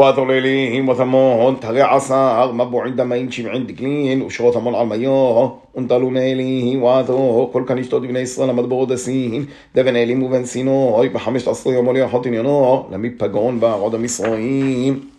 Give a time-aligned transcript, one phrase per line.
[0.00, 7.64] وذليلهم وثمون تغي عصار مبوعين دمين شبعين دكلين وشروط مول عميوه انطلوا ميليه واثو كل
[7.64, 12.34] كان يشتود بني إسرائيل مدبغو دسين دفن إليم وبن سينو بحمشت عصر يوم وليا حوتين
[12.34, 15.16] ينو لم يبقون بعود مصرين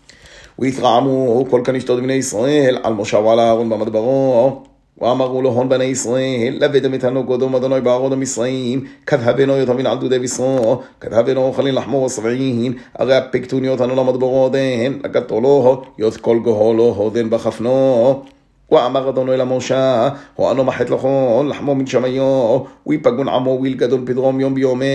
[0.59, 4.61] ויתרעמו כל כאן ישתות בני ישראל על משה ועל אהרון במדברו
[5.01, 10.19] ואמרו לו הון בני ישראל, לבדם את הנוגודום אדוני בארון המצרים, כתבנו יתמין על דודי
[10.19, 16.73] בשרו, כתבנו אוכלין לחמור השבעין, הרי הפקטוניות אנו למדברו עודן, לקטו לו, יות כל גהו
[16.73, 18.23] לו הודן בחפנו.
[18.71, 24.85] ואמר אדוני למשה, הואנו מחט לכון, לחמו מן שמיו, ויפגון עמו וילגדון פדרום יום ביומה,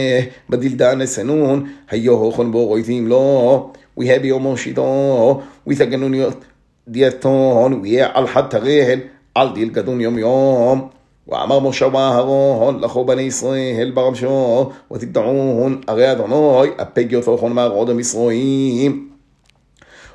[0.50, 6.44] בדלדן אסנון, היו הוכן בו רויתים לו, ויהא ביומו שידו, ויתגנוניות
[6.88, 8.98] דיאטון, ויהיה על חד תרהל,
[9.36, 10.88] על דיל גדון יום יום.
[11.28, 19.08] ואמר משה ואהרון לכו בני ישראל ברמשו ותדעון הרי אדוני הפג יותוכון מהרעוד המסרועים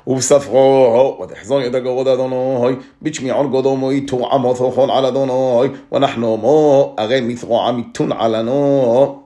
[0.06, 7.72] ובספרו ותחזון יד הגרוד אדוני בתשמיעון גודומוי תורעמו תוכון על אדוני ונחנו מו הרי מתרועע
[7.72, 9.21] מיתון עלנו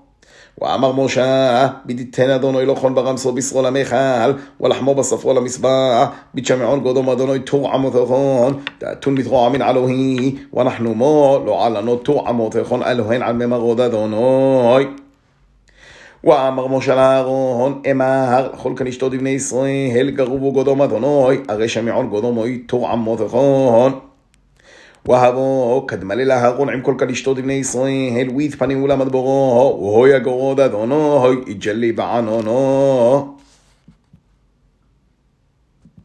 [0.61, 7.73] ואמר משה, בדיתן אדוני לחון ברמסו בשרו למיכל, ולחמו בספרו למזבח, בתשמעון גודום אדוני תור
[7.73, 14.85] עמותכון, דעתון מתרוע מן אלוהי, ואנחנו מו, לא עלנו תור עמותכון אלוהן על ממרוד אדוני.
[16.23, 22.57] ואמר משה לאהרון, אמר, לכל כאן אשתו דבני ישראל, גרובו גודום אדוני, הרי שמעון גודומוי
[22.57, 24.06] תור עמותכון.
[25.07, 29.21] وهبو كدمل لهارون عم كل كدشتو دبني إسرائيل ويث بني ولا مدبرو
[29.83, 33.37] وهو يقرود أدونو هاي يجلي بعنونو